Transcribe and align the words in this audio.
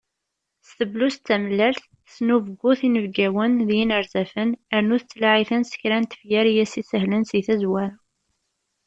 S 0.67 0.69
tebluzt 0.77 1.21
d 1.21 1.25
tamellalt, 1.27 1.83
tesnubgut 2.05 2.79
inebgawen 2.87 3.53
d 3.67 3.69
yinerzafen, 3.77 4.49
rnu 4.81 4.97
tettlaεi-ten 5.01 5.63
s 5.65 5.71
kra 5.81 5.97
n 6.01 6.05
tefyar 6.11 6.45
i 6.47 6.53
as-sihlen 6.63 7.23
si 7.29 7.39
tazwara. 7.47 7.91